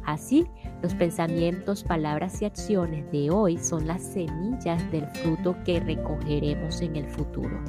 Así, 0.07 0.47
los 0.81 0.95
pensamientos, 0.95 1.83
palabras 1.83 2.41
y 2.41 2.45
acciones 2.45 3.11
de 3.11 3.29
hoy 3.29 3.57
son 3.57 3.87
las 3.87 4.01
semillas 4.01 4.89
del 4.89 5.05
fruto 5.07 5.53
que 5.65 5.81
recogeremos 5.81 6.81
en 6.81 6.95
el 6.95 7.05
futuro. 7.09 7.59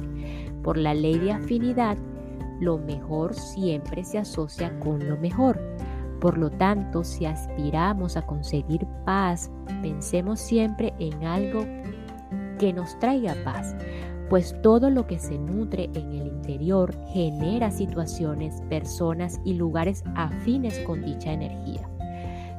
Por 0.63 0.77
la 0.77 0.93
ley 0.93 1.19
de 1.19 1.33
afinidad, 1.33 1.97
lo 2.61 2.77
mejor 2.77 3.33
siempre 3.33 4.05
se 4.05 4.19
asocia 4.19 4.79
con 4.79 5.05
lo 5.05 5.17
mejor. 5.17 5.59
Por 6.21 6.37
lo 6.37 6.49
tanto, 6.49 7.03
si 7.03 7.25
aspiramos 7.25 8.15
a 8.15 8.25
conseguir 8.25 8.87
paz, 9.05 9.51
pensemos 9.81 10.39
siempre 10.39 10.93
en 10.97 11.25
algo 11.25 11.65
que 12.57 12.71
nos 12.71 12.97
traiga 12.99 13.35
paz, 13.43 13.75
pues 14.29 14.55
todo 14.61 14.89
lo 14.89 15.07
que 15.07 15.19
se 15.19 15.37
nutre 15.37 15.89
en 15.93 16.13
el 16.13 16.27
interior 16.27 16.95
genera 17.11 17.69
situaciones, 17.69 18.61
personas 18.69 19.41
y 19.43 19.55
lugares 19.55 20.05
afines 20.15 20.79
con 20.79 21.03
dicha 21.03 21.33
energía. 21.33 21.88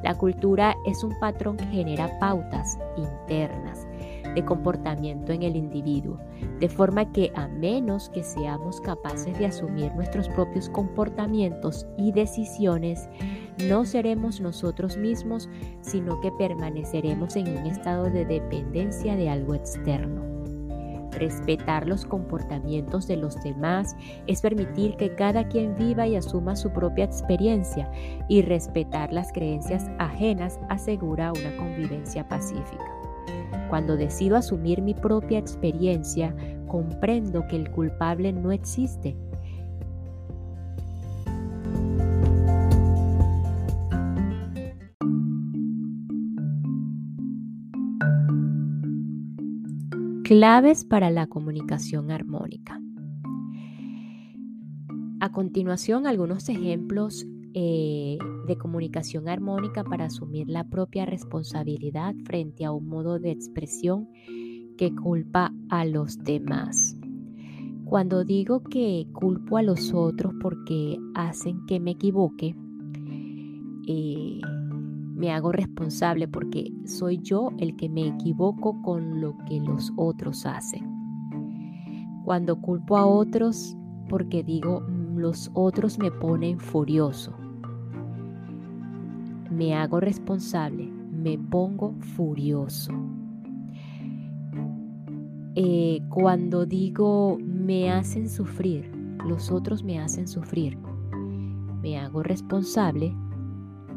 La 0.02 0.16
cultura 0.16 0.76
es 0.87 1.04
un 1.04 1.19
patrón 1.19 1.57
que 1.57 1.66
genera 1.66 2.19
pautas 2.19 2.78
internas 2.97 3.87
de 4.35 4.45
comportamiento 4.45 5.33
en 5.33 5.42
el 5.42 5.57
individuo, 5.57 6.19
de 6.61 6.69
forma 6.69 7.11
que 7.12 7.33
a 7.35 7.49
menos 7.49 8.09
que 8.11 8.23
seamos 8.23 8.80
capaces 8.80 9.38
de 9.38 9.47
asumir 9.47 9.92
nuestros 9.95 10.28
propios 10.28 10.69
comportamientos 10.69 11.87
y 11.99 12.12
decisiones, 12.12 13.09
no 13.69 13.85
seremos 13.85 14.40
nosotros 14.40 14.97
mismos, 14.97 15.49
sino 15.80 16.21
que 16.21 16.30
permaneceremos 16.33 17.37
en 17.37 17.49
un 17.59 17.66
estado 17.66 18.04
de 18.04 18.25
dependencia 18.25 19.16
de 19.16 19.28
algo 19.28 19.54
externo. 19.54 20.29
Respetar 21.21 21.87
los 21.87 22.07
comportamientos 22.07 23.07
de 23.07 23.17
los 23.17 23.39
demás 23.43 23.95
es 24.27 24.41
permitir 24.41 24.97
que 24.97 25.15
cada 25.15 25.47
quien 25.49 25.75
viva 25.77 26.07
y 26.07 26.17
asuma 26.17 26.57
su 26.57 26.71
propia 26.73 27.05
experiencia 27.05 27.93
y 28.27 28.41
respetar 28.41 29.12
las 29.12 29.31
creencias 29.31 29.91
ajenas 29.99 30.59
asegura 30.71 31.33
una 31.33 31.55
convivencia 31.59 32.27
pacífica. 32.27 32.87
Cuando 33.69 33.99
decido 33.99 34.35
asumir 34.37 34.81
mi 34.81 34.95
propia 34.95 35.39
experiencia, 35.39 36.35
comprendo 36.67 37.47
que 37.47 37.57
el 37.57 37.71
culpable 37.71 38.33
no 38.33 38.50
existe. 38.50 39.15
Claves 50.30 50.84
para 50.84 51.10
la 51.10 51.26
comunicación 51.26 52.12
armónica. 52.12 52.80
A 55.18 55.32
continuación, 55.32 56.06
algunos 56.06 56.49
ejemplos 56.49 57.26
eh, 57.52 58.16
de 58.46 58.56
comunicación 58.56 59.28
armónica 59.28 59.82
para 59.82 60.04
asumir 60.04 60.49
la 60.49 60.62
propia 60.62 61.04
responsabilidad 61.04 62.14
frente 62.26 62.64
a 62.64 62.70
un 62.70 62.87
modo 62.87 63.18
de 63.18 63.32
expresión 63.32 64.08
que 64.78 64.94
culpa 64.94 65.52
a 65.68 65.84
los 65.84 66.22
demás. 66.22 66.96
Cuando 67.84 68.22
digo 68.22 68.62
que 68.62 69.08
culpo 69.12 69.56
a 69.56 69.64
los 69.64 69.92
otros 69.92 70.32
porque 70.40 70.96
hacen 71.16 71.66
que 71.66 71.80
me 71.80 71.90
equivoque, 71.90 72.54
eh, 73.88 74.40
me 75.21 75.33
hago 75.33 75.53
responsable 75.53 76.27
porque 76.27 76.73
soy 76.87 77.19
yo 77.19 77.50
el 77.59 77.77
que 77.77 77.91
me 77.91 78.07
equivoco 78.07 78.81
con 78.81 79.21
lo 79.21 79.37
que 79.47 79.61
los 79.61 79.93
otros 79.97 80.47
hacen. 80.47 80.91
Cuando 82.25 82.59
culpo 82.59 82.97
a 82.97 83.05
otros 83.05 83.77
porque 84.09 84.43
digo 84.43 84.81
los 85.15 85.50
otros 85.53 85.99
me 85.99 86.11
ponen 86.11 86.59
furioso. 86.59 87.35
Me 89.50 89.75
hago 89.75 90.00
responsable, 90.00 90.87
me 90.87 91.37
pongo 91.37 91.93
furioso. 92.17 92.95
Eh, 95.55 96.00
cuando 96.09 96.65
digo 96.65 97.37
me 97.45 97.91
hacen 97.91 98.27
sufrir, 98.27 98.91
los 99.27 99.50
otros 99.50 99.85
me 99.85 99.99
hacen 99.99 100.27
sufrir, 100.27 100.79
me 101.83 101.99
hago 101.99 102.23
responsable 102.23 103.15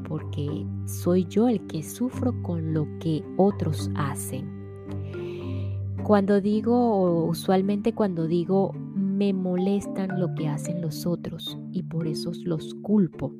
porque 0.08 0.66
soy 0.86 1.26
yo 1.26 1.48
el 1.48 1.66
que 1.68 1.84
sufro 1.84 2.34
con 2.44 2.74
lo 2.74 2.88
que 3.00 3.24
otros 3.38 3.90
hacen. 3.96 4.64
Cuando 6.04 6.42
digo, 6.42 7.26
usualmente 7.26 7.94
cuando 7.94 8.28
digo 8.28 8.74
me 8.94 9.32
molestan 9.32 10.20
lo 10.20 10.34
que 10.36 10.50
hacen 10.50 10.82
los 10.82 11.06
otros 11.06 11.58
y 11.72 11.84
por 11.84 12.08
eso 12.08 12.32
los 12.44 12.74
culpo. 12.76 13.34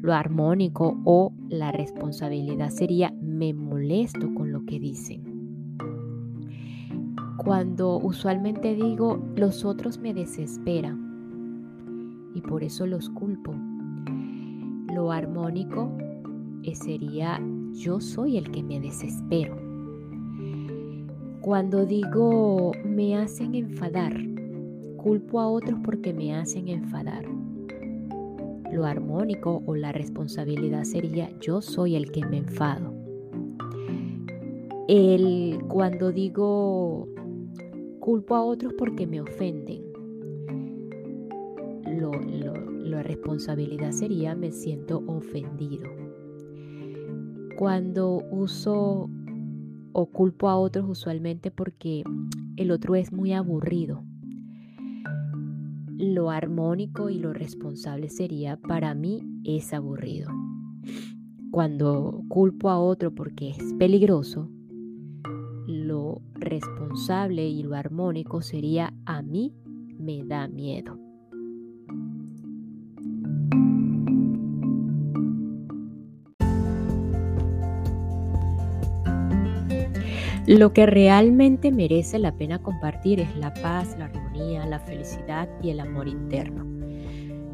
Lo 0.00 0.12
armónico 0.12 1.00
o 1.04 1.32
la 1.48 1.70
responsabilidad 1.70 2.70
sería 2.70 3.14
me 3.22 3.54
molesto 3.54 4.34
con 4.34 4.52
lo 4.52 4.64
que 4.66 4.80
dicen. 4.80 5.34
Cuando 7.36 7.98
usualmente 7.98 8.74
digo 8.74 9.22
los 9.36 9.64
otros 9.64 9.98
me 9.98 10.12
desesperan 10.12 11.04
y 12.34 12.40
por 12.40 12.64
eso 12.64 12.86
los 12.86 13.10
culpo. 13.10 13.54
Lo 14.94 15.10
armónico 15.10 15.90
sería 16.72 17.40
yo 17.72 18.00
soy 18.00 18.38
el 18.38 18.50
que 18.52 18.62
me 18.62 18.78
desespero. 18.78 19.56
Cuando 21.40 21.84
digo 21.84 22.72
me 22.84 23.16
hacen 23.16 23.56
enfadar, 23.56 24.16
culpo 24.96 25.40
a 25.40 25.48
otros 25.48 25.80
porque 25.84 26.14
me 26.14 26.34
hacen 26.36 26.68
enfadar. 26.68 27.24
Lo 28.72 28.86
armónico 28.86 29.62
o 29.66 29.74
la 29.74 29.90
responsabilidad 29.90 30.84
sería 30.84 31.28
yo 31.40 31.60
soy 31.60 31.96
el 31.96 32.12
que 32.12 32.24
me 32.24 32.38
enfado. 32.38 32.94
El 34.86 35.58
cuando 35.68 36.12
digo 36.12 37.08
culpo 37.98 38.36
a 38.36 38.44
otros 38.44 38.72
porque 38.78 39.06
me 39.06 39.20
ofenden. 39.20 39.82
Lo, 41.98 42.12
la 42.94 43.02
responsabilidad 43.02 43.92
sería 43.92 44.34
me 44.34 44.52
siento 44.52 45.02
ofendido. 45.06 45.88
Cuando 47.58 48.22
uso 48.30 49.10
o 49.92 50.06
culpo 50.06 50.48
a 50.48 50.56
otros 50.56 50.88
usualmente 50.88 51.50
porque 51.50 52.02
el 52.56 52.70
otro 52.70 52.94
es 52.94 53.12
muy 53.12 53.32
aburrido 53.32 54.02
lo 55.96 56.30
armónico 56.30 57.08
y 57.08 57.18
lo 57.18 57.32
responsable 57.32 58.08
sería, 58.08 58.56
para 58.56 58.94
mí 58.94 59.22
es 59.44 59.72
aburrido. 59.72 60.30
Cuando 61.50 62.22
culpo 62.28 62.70
a 62.70 62.78
otro 62.78 63.14
porque 63.14 63.50
es 63.50 63.74
peligroso, 63.74 64.50
lo 65.66 66.20
responsable 66.34 67.46
y 67.48 67.62
lo 67.62 67.74
armónico 67.74 68.42
sería, 68.42 68.92
a 69.06 69.22
mí 69.22 69.54
me 69.98 70.24
da 70.24 70.48
miedo. 70.48 71.03
Lo 80.46 80.74
que 80.74 80.84
realmente 80.84 81.72
merece 81.72 82.18
la 82.18 82.36
pena 82.36 82.58
compartir 82.58 83.18
es 83.18 83.34
la 83.34 83.54
paz, 83.54 83.96
la 83.98 84.04
armonía, 84.04 84.66
la 84.66 84.78
felicidad 84.78 85.48
y 85.62 85.70
el 85.70 85.80
amor 85.80 86.06
interno. 86.06 86.66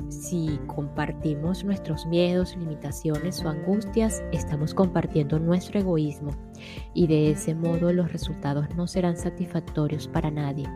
Si 0.09 0.59
compartimos 0.67 1.63
nuestros 1.63 2.05
miedos, 2.07 2.57
limitaciones 2.57 3.45
o 3.45 3.49
angustias, 3.49 4.25
estamos 4.33 4.75
compartiendo 4.75 5.39
nuestro 5.39 5.79
egoísmo 5.79 6.33
y 6.93 7.07
de 7.07 7.31
ese 7.31 7.55
modo 7.55 7.93
los 7.93 8.11
resultados 8.11 8.67
no 8.75 8.89
serán 8.89 9.17
satisfactorios 9.17 10.09
para 10.09 10.33
nadie. 10.33 10.69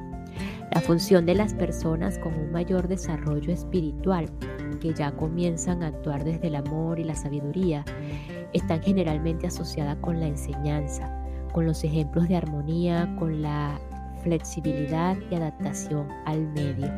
La 0.73 0.81
función 0.83 1.27
de 1.27 1.35
las 1.35 1.53
personas 1.53 2.21
con 2.21 2.33
un 2.33 2.53
mayor 2.53 2.87
desarrollo 2.87 3.53
espiritual, 3.53 4.31
que 4.81 4.95
ya 4.95 5.11
comienzan 5.17 5.83
a 5.83 5.89
actuar 5.89 6.23
desde 6.23 6.47
el 6.47 6.55
amor 6.55 7.01
y 7.01 7.05
la 7.05 7.17
sabiduría, 7.17 7.85
están 8.53 8.81
generalmente 8.83 9.49
asociadas 9.49 9.97
con 9.97 10.21
la 10.21 10.29
enseñanza 10.29 11.24
con 11.55 11.67
los 11.67 11.85
ejemplos 11.85 12.29
de 12.29 12.35
armonía, 12.35 13.15
con 13.17 13.41
la 13.41 13.79
flexibilidad 14.25 15.17
y 15.31 15.37
adaptación 15.37 16.09
al 16.27 16.49
medio, 16.49 16.91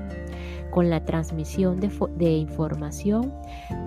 con 0.71 0.88
la 0.88 1.05
transmisión 1.05 1.79
de, 1.79 2.31
información 2.31 3.35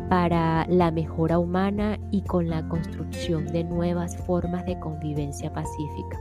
para 0.09 0.67
la 0.67 0.91
mejora 0.91 1.39
humana 1.39 1.97
y 2.11 2.21
con 2.21 2.49
la 2.49 2.67
construcción 2.67 3.47
de 3.47 3.63
nuevas 3.63 4.15
formas 4.15 4.63
de 4.67 4.79
convivencia 4.79 5.51
pacífica, 5.51 6.19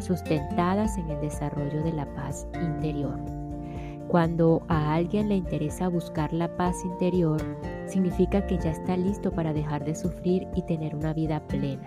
sustentadas 0.00 0.98
en 0.98 1.08
el 1.08 1.20
desarrollo 1.22 1.82
de 1.82 1.92
la 1.92 2.06
paz 2.14 2.46
interior. 2.62 3.18
Cuando 4.08 4.62
a 4.68 4.94
alguien 4.94 5.30
le 5.30 5.36
interesa 5.36 5.88
buscar 5.88 6.32
la 6.34 6.54
paz 6.56 6.84
interior, 6.84 7.42
significa 7.86 8.46
que 8.46 8.58
ya 8.58 8.72
está 8.72 8.96
listo 8.96 9.32
para 9.32 9.54
dejar 9.54 9.84
de 9.84 9.94
sufrir 9.94 10.46
y 10.54 10.62
tener 10.66 10.94
una 10.94 11.14
vida 11.14 11.40
plena. 11.48 11.86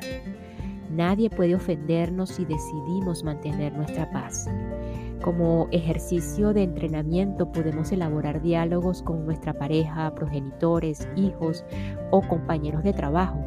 Nadie 0.89 1.29
puede 1.29 1.55
ofendernos 1.55 2.29
si 2.29 2.45
decidimos 2.45 3.23
mantener 3.23 3.73
nuestra 3.73 4.09
paz. 4.11 4.49
Como 5.21 5.67
ejercicio 5.71 6.53
de 6.53 6.63
entrenamiento 6.63 7.51
podemos 7.51 7.91
elaborar 7.91 8.41
diálogos 8.41 9.03
con 9.03 9.25
nuestra 9.25 9.53
pareja, 9.53 10.15
progenitores, 10.15 11.07
hijos 11.15 11.65
o 12.11 12.21
compañeros 12.21 12.83
de 12.83 12.93
trabajo, 12.93 13.39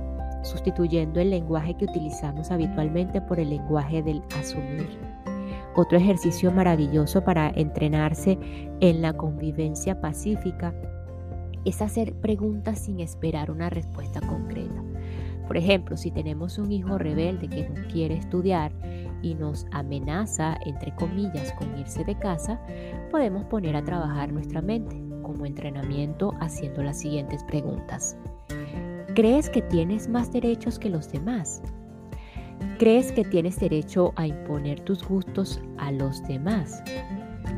sustituyendo 0.42 1.20
el 1.20 1.30
lenguaje 1.30 1.74
que 1.74 1.86
utilizamos 1.86 2.50
habitualmente 2.50 3.20
por 3.22 3.40
el 3.40 3.50
lenguaje 3.50 4.02
del 4.02 4.22
asumir. 4.38 5.12
Otro 5.74 5.96
ejercicio 5.96 6.52
maravilloso 6.52 7.24
para 7.24 7.50
entrenarse 7.54 8.38
en 8.80 9.00
la 9.00 9.14
convivencia 9.14 10.00
pacífica 10.00 10.74
es 11.64 11.80
hacer 11.80 12.12
preguntas 12.14 12.80
sin 12.80 13.00
esperar 13.00 13.50
una 13.50 13.70
respuesta 13.70 14.20
concreta. 14.20 14.91
Por 15.46 15.56
ejemplo, 15.56 15.96
si 15.96 16.10
tenemos 16.10 16.58
un 16.58 16.72
hijo 16.72 16.98
rebelde 16.98 17.48
que 17.48 17.68
no 17.68 17.86
quiere 17.88 18.16
estudiar 18.16 18.72
y 19.22 19.34
nos 19.34 19.66
amenaza, 19.70 20.56
entre 20.64 20.94
comillas, 20.94 21.52
con 21.52 21.76
irse 21.78 22.04
de 22.04 22.18
casa, 22.18 22.60
podemos 23.10 23.44
poner 23.44 23.76
a 23.76 23.84
trabajar 23.84 24.32
nuestra 24.32 24.62
mente 24.62 25.02
como 25.22 25.46
entrenamiento 25.46 26.34
haciendo 26.40 26.82
las 26.82 26.98
siguientes 26.98 27.44
preguntas. 27.44 28.16
¿Crees 29.14 29.50
que 29.50 29.62
tienes 29.62 30.08
más 30.08 30.32
derechos 30.32 30.78
que 30.78 30.88
los 30.88 31.10
demás? 31.12 31.62
¿Crees 32.78 33.12
que 33.12 33.24
tienes 33.24 33.58
derecho 33.60 34.12
a 34.16 34.26
imponer 34.26 34.80
tus 34.80 35.06
gustos 35.06 35.60
a 35.78 35.92
los 35.92 36.22
demás? 36.24 36.82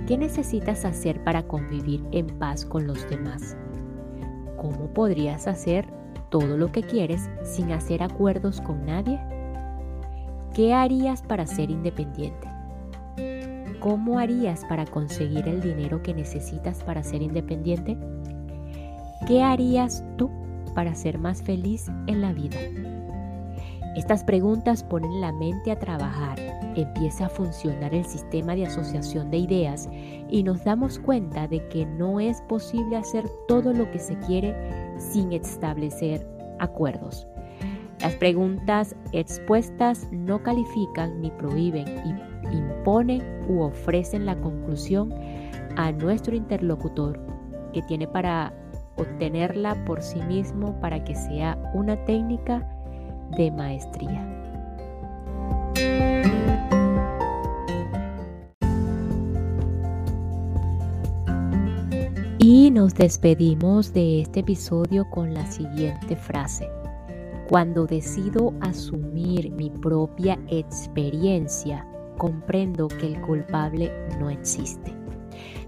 ¿Qué 0.07 0.19
necesitas 0.19 0.85
hacer 0.85 1.23
para 1.23 1.47
convivir 1.47 2.05
en 2.13 2.27
paz 2.39 2.65
con 2.65 2.87
los 2.87 3.09
demás? 3.09 3.57
¿Cómo 4.57 4.93
podrías 4.93 5.47
hacer 5.47 5.87
todo 6.35 6.57
lo 6.57 6.73
que 6.73 6.83
quieres 6.83 7.31
sin 7.45 7.71
hacer 7.71 8.03
acuerdos 8.03 8.61
con 8.61 8.85
nadie? 8.85 9.21
¿Qué 10.53 10.75
harías 10.75 11.23
para 11.23 11.47
ser 11.47 11.71
independiente? 11.71 12.49
¿Cómo 13.79 14.19
harías 14.19 14.65
para 14.65 14.85
conseguir 14.85 15.47
el 15.47 15.61
dinero 15.61 16.03
que 16.03 16.13
necesitas 16.13 16.83
para 16.83 17.05
ser 17.05 17.23
independiente? 17.23 17.97
¿Qué 19.29 19.45
harías 19.45 20.03
tú 20.17 20.29
para 20.75 20.97
ser 20.97 21.19
más 21.19 21.41
feliz 21.41 21.87
en 22.09 22.21
la 22.21 22.33
vida? 22.33 22.59
Estas 23.95 24.25
preguntas 24.25 24.83
ponen 24.83 25.21
la 25.21 25.31
mente 25.31 25.71
a 25.71 25.79
trabajar, 25.79 26.37
empieza 26.75 27.27
a 27.27 27.29
funcionar 27.29 27.95
el 27.95 28.05
sistema 28.05 28.55
de 28.55 28.67
asociación 28.67 29.31
de 29.31 29.39
ideas 29.39 29.89
y 30.29 30.43
nos 30.43 30.65
damos 30.65 30.99
cuenta 30.99 31.47
de 31.49 31.67
que 31.69 31.87
no 31.87 32.21
es 32.21 32.41
posible 32.43 32.97
hacer 32.97 33.29
todo 33.49 33.73
lo 33.73 33.91
que 33.91 33.99
se 33.99 34.17
quiere 34.21 34.55
sin 34.99 35.33
establecer 35.33 36.27
acuerdos. 36.59 37.27
Las 38.01 38.15
preguntas 38.17 38.95
expuestas 39.13 40.09
no 40.11 40.43
califican 40.43 41.21
ni 41.21 41.31
prohíben, 41.31 41.87
imponen 42.53 43.23
u 43.49 43.63
ofrecen 43.63 44.27
la 44.27 44.37
conclusión 44.37 45.13
a 45.77 45.93
nuestro 45.93 46.35
interlocutor 46.35 47.19
que 47.73 47.83
tiene 47.83 48.07
para 48.07 48.53
obtenerla 48.97 49.85
por 49.85 50.03
sí 50.03 50.21
mismo 50.23 50.79
para 50.81 51.03
que 51.03 51.15
sea 51.15 51.59
una 51.75 51.97
técnica 52.05 52.67
de 53.37 53.51
maestría. 53.51 54.31
Y 62.47 62.71
nos 62.71 62.93
despedimos 62.93 63.95
de 63.95 64.21
este 64.21 64.41
episodio 64.41 65.09
con 65.09 65.33
la 65.33 65.51
siguiente 65.51 66.15
frase. 66.15 66.69
Cuando 67.49 67.87
decido 67.87 68.53
asumir 68.61 69.51
mi 69.51 69.71
propia 69.71 70.39
experiencia, 70.49 71.89
comprendo 72.19 72.89
que 72.89 73.07
el 73.07 73.21
culpable 73.23 73.91
no 74.21 74.29
existe. 74.29 74.95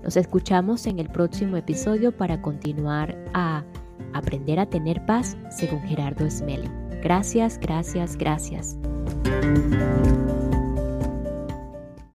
Nos 0.02 0.18
escuchamos 0.18 0.86
en 0.86 0.98
el 0.98 1.08
próximo 1.08 1.56
episodio 1.56 2.14
para 2.14 2.42
continuar 2.42 3.16
a 3.32 3.64
aprender 4.12 4.58
a 4.58 4.66
tener 4.66 5.06
paz 5.06 5.34
según 5.48 5.80
Gerardo 5.80 6.30
Smelling. 6.30 6.90
Gracias, 7.02 7.58
gracias, 7.58 8.18
gracias. 8.18 8.78